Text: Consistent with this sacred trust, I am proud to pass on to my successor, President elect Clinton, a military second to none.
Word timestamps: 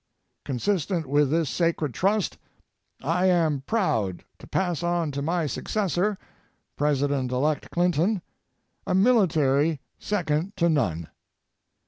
Consistent 0.45 1.05
with 1.05 1.29
this 1.29 1.47
sacred 1.47 1.93
trust, 1.93 2.39
I 3.03 3.27
am 3.27 3.61
proud 3.67 4.23
to 4.39 4.47
pass 4.47 4.81
on 4.81 5.11
to 5.11 5.21
my 5.21 5.45
successor, 5.45 6.17
President 6.75 7.31
elect 7.31 7.69
Clinton, 7.69 8.23
a 8.87 8.95
military 8.95 9.79
second 9.99 10.57
to 10.57 10.69
none. 10.69 11.07